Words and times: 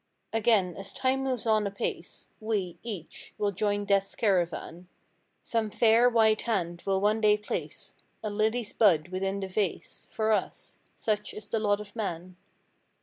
Again, 0.33 0.75
as 0.77 0.91
Time 0.91 1.21
moves 1.23 1.45
on 1.45 1.67
apace 1.67 2.29
We, 2.39 2.79
each, 2.81 3.35
will 3.37 3.51
join 3.51 3.85
Death's 3.85 4.15
caravan. 4.15 4.87
Some 5.43 5.69
fair, 5.69 6.09
white 6.09 6.41
hand 6.41 6.81
will 6.87 6.99
one 6.99 7.21
day 7.21 7.37
place 7.37 7.93
A 8.23 8.31
lily's 8.31 8.73
bud 8.73 9.09
within 9.09 9.41
the 9.41 9.47
vase 9.47 10.07
For 10.09 10.31
us. 10.33 10.79
Such 10.95 11.35
is 11.35 11.49
the 11.49 11.59
lot 11.59 11.79
of 11.79 11.95
man! 11.95 12.35